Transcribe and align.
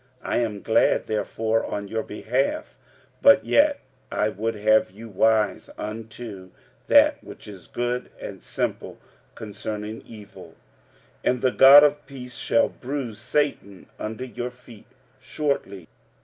I 0.23 0.37
am 0.37 0.63
glad 0.63 1.05
therefore 1.05 1.63
on 1.63 1.87
your 1.87 2.01
behalf: 2.01 2.75
but 3.21 3.45
yet 3.45 3.81
I 4.11 4.29
would 4.29 4.55
have 4.55 4.89
you 4.89 5.07
wise 5.07 5.69
unto 5.77 6.49
that 6.87 7.23
which 7.23 7.47
is 7.47 7.67
good, 7.67 8.09
and 8.19 8.41
simple 8.41 8.97
concerning 9.35 10.01
evil. 10.01 10.55
45:016:020 11.23 11.31
And 11.31 11.41
the 11.43 11.51
God 11.51 11.83
of 11.83 12.03
peace 12.07 12.35
shall 12.35 12.69
bruise 12.69 13.19
Satan 13.19 13.85
under 13.99 14.25
your 14.25 14.49
feet 14.49 14.87
shortly. 15.19 15.87